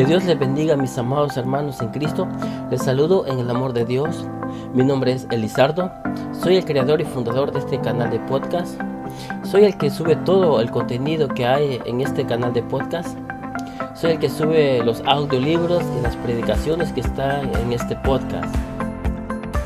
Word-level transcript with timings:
Que 0.00 0.06
Dios 0.06 0.24
les 0.24 0.38
bendiga, 0.38 0.78
mis 0.78 0.96
amados 0.96 1.36
hermanos 1.36 1.82
en 1.82 1.88
Cristo. 1.88 2.26
Les 2.70 2.82
saludo 2.82 3.26
en 3.26 3.38
el 3.38 3.50
amor 3.50 3.74
de 3.74 3.84
Dios. 3.84 4.24
Mi 4.72 4.82
nombre 4.82 5.12
es 5.12 5.26
Elizardo. 5.30 5.92
Soy 6.32 6.56
el 6.56 6.64
creador 6.64 7.02
y 7.02 7.04
fundador 7.04 7.52
de 7.52 7.58
este 7.58 7.78
canal 7.82 8.08
de 8.08 8.18
podcast. 8.20 8.80
Soy 9.42 9.64
el 9.64 9.76
que 9.76 9.90
sube 9.90 10.16
todo 10.16 10.62
el 10.62 10.70
contenido 10.70 11.28
que 11.28 11.44
hay 11.44 11.82
en 11.84 12.00
este 12.00 12.24
canal 12.24 12.54
de 12.54 12.62
podcast. 12.62 13.14
Soy 13.94 14.12
el 14.12 14.18
que 14.18 14.30
sube 14.30 14.82
los 14.82 15.02
audiolibros 15.04 15.82
y 15.98 16.02
las 16.02 16.16
predicaciones 16.16 16.90
que 16.94 17.02
están 17.02 17.54
en 17.56 17.74
este 17.74 17.94
podcast. 17.96 18.54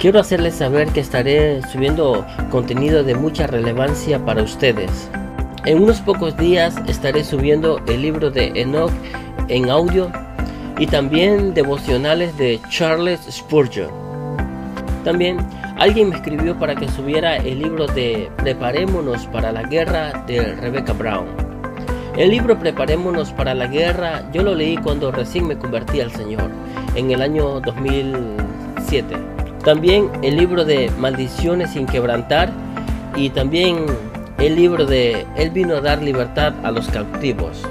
Quiero 0.00 0.19
hacerles 0.19 0.56
saber 0.56 0.89
que 0.89 0.98
estaré 0.98 1.62
subiendo 1.69 2.27
contenido 2.50 3.05
de 3.05 3.14
mucha 3.14 3.47
relevancia 3.47 4.19
para 4.25 4.42
ustedes. 4.42 5.09
En 5.64 5.81
unos 5.81 6.00
pocos 6.00 6.37
días 6.37 6.75
estaré 6.89 7.22
subiendo 7.22 7.78
el 7.87 8.03
libro 8.03 8.33
de 8.33 8.50
Enoch 8.56 8.91
en 9.47 9.70
audio 9.70 10.11
y 10.78 10.86
también 10.86 11.55
devocionales 11.55 12.36
de 12.36 12.61
Charles 12.69 13.20
Spurgeon. 13.30 13.91
También 15.05 15.39
alguien 15.78 16.08
me 16.08 16.16
escribió 16.16 16.58
para 16.58 16.75
que 16.75 16.89
subiera 16.89 17.36
el 17.36 17.61
libro 17.61 17.86
de 17.86 18.31
Preparémonos 18.39 19.27
para 19.27 19.53
la 19.53 19.62
guerra 19.62 20.25
de 20.27 20.55
Rebecca 20.55 20.92
Brown. 20.92 21.27
El 22.16 22.31
libro 22.31 22.58
Preparémonos 22.58 23.33
para 23.33 23.55
la 23.55 23.66
guerra 23.66 24.31
yo 24.33 24.42
lo 24.42 24.55
leí 24.55 24.77
cuando 24.77 25.12
recién 25.12 25.47
me 25.47 25.58
convertí 25.58 26.00
al 26.00 26.12
Señor, 26.12 26.50
en 26.94 27.11
el 27.11 27.22
año 27.22 27.61
2007. 27.61 29.16
También 29.64 30.11
el 30.22 30.36
libro 30.36 30.64
de 30.64 30.91
Maldiciones 30.98 31.70
sin 31.70 31.86
quebrantar 31.86 32.53
y 33.16 33.31
también 33.31 33.86
el 34.38 34.56
libro 34.56 34.86
de 34.86 35.27
Él 35.36 35.50
vino 35.50 35.77
a 35.77 35.81
dar 35.81 36.03
libertad 36.03 36.55
a 36.62 36.70
los 36.70 36.88
cautivos. 36.88 37.62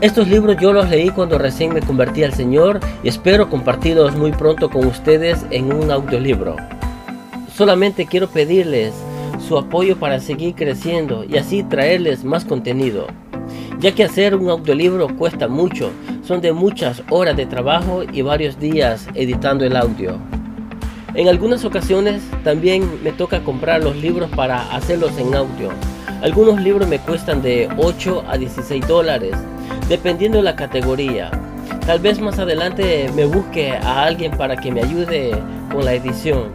Estos 0.00 0.28
libros 0.28 0.56
yo 0.60 0.72
los 0.72 0.88
leí 0.88 1.10
cuando 1.10 1.38
recién 1.38 1.74
me 1.74 1.80
convertí 1.80 2.22
al 2.22 2.32
Señor 2.32 2.78
y 3.02 3.08
espero 3.08 3.50
compartirlos 3.50 4.14
muy 4.14 4.30
pronto 4.30 4.70
con 4.70 4.86
ustedes 4.86 5.44
en 5.50 5.72
un 5.72 5.90
audiolibro. 5.90 6.54
Solamente 7.52 8.06
quiero 8.06 8.28
pedirles 8.28 8.94
su 9.48 9.58
apoyo 9.58 9.96
para 9.96 10.20
seguir 10.20 10.54
creciendo 10.54 11.24
y 11.24 11.36
así 11.36 11.64
traerles 11.64 12.22
más 12.22 12.44
contenido. 12.44 13.08
Ya 13.80 13.92
que 13.92 14.04
hacer 14.04 14.36
un 14.36 14.48
audiolibro 14.50 15.08
cuesta 15.16 15.48
mucho, 15.48 15.90
son 16.22 16.40
de 16.40 16.52
muchas 16.52 17.02
horas 17.10 17.36
de 17.36 17.46
trabajo 17.46 18.04
y 18.04 18.22
varios 18.22 18.60
días 18.60 19.08
editando 19.14 19.64
el 19.64 19.76
audio. 19.76 20.16
En 21.14 21.26
algunas 21.26 21.64
ocasiones 21.64 22.22
también 22.44 22.88
me 23.02 23.10
toca 23.10 23.42
comprar 23.42 23.82
los 23.82 23.96
libros 23.96 24.30
para 24.30 24.62
hacerlos 24.72 25.18
en 25.18 25.34
audio. 25.34 25.70
Algunos 26.22 26.60
libros 26.60 26.86
me 26.86 27.00
cuestan 27.00 27.42
de 27.42 27.68
8 27.78 28.24
a 28.28 28.38
16 28.38 28.86
dólares 28.86 29.34
dependiendo 29.88 30.38
de 30.38 30.44
la 30.44 30.56
categoría. 30.56 31.30
Tal 31.86 31.98
vez 32.00 32.20
más 32.20 32.38
adelante 32.38 33.10
me 33.14 33.24
busque 33.24 33.72
a 33.72 34.04
alguien 34.04 34.32
para 34.32 34.56
que 34.56 34.70
me 34.70 34.82
ayude 34.82 35.32
con 35.72 35.84
la 35.84 35.94
edición. 35.94 36.52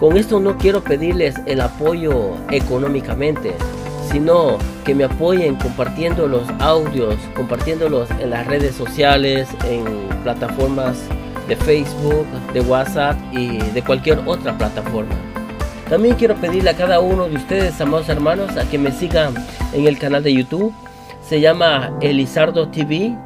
Con 0.00 0.16
esto 0.16 0.40
no 0.40 0.58
quiero 0.58 0.82
pedirles 0.82 1.36
el 1.46 1.60
apoyo 1.60 2.34
económicamente, 2.50 3.54
sino 4.10 4.58
que 4.84 4.94
me 4.94 5.04
apoyen 5.04 5.54
compartiendo 5.56 6.26
los 6.26 6.42
audios, 6.58 7.14
compartiéndolos 7.34 8.10
en 8.20 8.30
las 8.30 8.46
redes 8.46 8.74
sociales, 8.74 9.48
en 9.64 9.84
plataformas 10.22 10.98
de 11.48 11.56
Facebook, 11.56 12.26
de 12.52 12.60
WhatsApp 12.60 13.16
y 13.32 13.58
de 13.58 13.82
cualquier 13.82 14.20
otra 14.26 14.56
plataforma. 14.58 15.14
También 15.88 16.16
quiero 16.16 16.34
pedirle 16.34 16.70
a 16.70 16.76
cada 16.76 16.98
uno 16.98 17.28
de 17.28 17.36
ustedes, 17.36 17.80
amados 17.80 18.08
hermanos, 18.08 18.56
a 18.56 18.68
que 18.68 18.76
me 18.76 18.90
sigan 18.90 19.32
en 19.72 19.86
el 19.86 19.98
canal 19.98 20.24
de 20.24 20.34
YouTube 20.34 20.74
se 21.20 21.40
llama 21.40 21.92
Elizardo 22.00 22.68
TV 22.68 23.16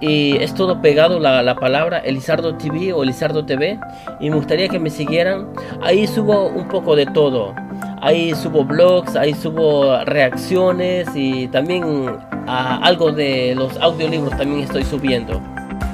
y 0.00 0.36
es 0.36 0.54
todo 0.54 0.80
pegado 0.82 1.20
la, 1.20 1.42
la, 1.42 1.54
palabra 1.54 1.98
Elizardo 1.98 2.56
TV 2.56 2.92
o 2.92 3.02
Elizardo 3.04 3.44
TV 3.44 3.78
y 4.20 4.30
me 4.30 4.36
gustaría 4.36 4.68
que 4.68 4.78
me 4.78 4.90
siguieran. 4.90 5.48
Ahí 5.80 6.06
subo 6.06 6.48
un 6.48 6.66
poco 6.68 6.96
de 6.96 7.06
todo. 7.06 7.54
Ahí 8.00 8.34
subo 8.34 8.64
blogs, 8.64 9.14
ahí 9.14 9.32
subo 9.32 10.04
reacciones 10.04 11.08
y 11.14 11.46
también 11.48 11.84
ah, 12.48 12.80
algo 12.82 13.12
de 13.12 13.54
los 13.54 13.76
audiolibros 13.76 14.36
también 14.36 14.62
estoy 14.62 14.82
subiendo. 14.82 15.40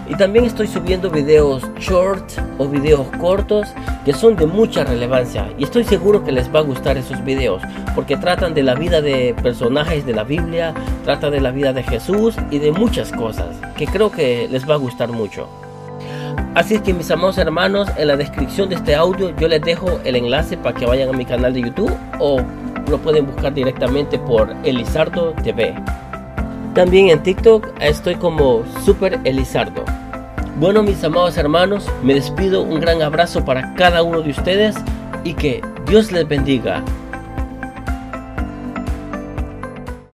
Y 0.09 0.15
también 0.17 0.47
estoy 0.47 0.69
subiendo 0.69 1.11
videos 1.11 1.63
short 1.79 2.25
o 2.57 2.67
videos 2.67 3.07
cortos 3.21 3.69
que 4.09 4.15
son 4.15 4.37
de 4.37 4.47
mucha 4.47 4.85
relevancia. 4.85 5.51
Y 5.59 5.65
estoy 5.65 5.85
seguro 5.85 6.25
que 6.25 6.33
les 6.33 6.49
va 6.49 6.61
a 6.61 6.63
gustar 6.63 6.97
esos 6.97 7.23
videos 7.27 7.61
porque 7.95 8.17
tratan 8.17 8.55
de 8.55 8.63
la 8.63 8.75
vida 8.75 9.03
de 9.03 9.35
personajes 9.43 10.07
de 10.07 10.15
la 10.15 10.25
Biblia, 10.25 10.73
tratan 11.05 11.31
de 11.31 11.43
la 11.43 11.51
vida 11.51 11.75
de 11.75 11.83
Jesús 11.83 12.35
y 12.51 12.59
de 12.59 12.73
muchas 12.73 13.13
cosas 13.13 13.61
que 13.77 13.87
creo 13.87 14.11
que 14.11 14.49
les 14.51 14.67
va 14.67 14.77
a 14.77 14.79
gustar 14.79 15.11
mucho. 15.11 15.47
Así 16.55 16.77
es 16.77 16.81
que 16.81 16.95
mis 16.95 17.11
amados 17.11 17.37
hermanos, 17.37 17.87
en 17.99 18.09
la 18.09 18.17
descripción 18.17 18.71
de 18.71 18.77
este 18.77 18.95
audio 18.95 19.37
yo 19.37 19.47
les 19.47 19.61
dejo 19.61 20.01
el 20.05 20.17
enlace 20.17 20.57
para 20.57 20.75
que 20.75 20.87
vayan 20.87 21.11
a 21.11 21.13
mi 21.13 21.27
canal 21.27 21.53
de 21.53 21.61
YouTube 21.61 21.95
o 22.19 22.41
lo 22.89 22.97
pueden 22.97 23.27
buscar 23.27 23.53
directamente 23.53 24.19
por 24.19 24.57
Elizardo 24.65 25.35
TV. 25.45 25.75
También 26.75 27.11
en 27.11 27.23
TikTok 27.23 27.69
estoy 27.79 28.15
como 28.15 28.63
Super 28.87 29.21
Elizardo. 29.25 29.85
Bueno, 30.59 30.83
mis 30.83 31.05
amados 31.05 31.37
hermanos, 31.37 31.87
me 32.03 32.15
despido. 32.15 32.63
Un 32.63 32.81
gran 32.81 33.01
abrazo 33.01 33.45
para 33.45 33.75
cada 33.75 34.03
uno 34.03 34.23
de 34.23 34.31
ustedes 34.31 34.75
y 35.23 35.35
que 35.35 35.63
Dios 35.87 36.11
les 36.11 36.27
bendiga. 36.27 36.83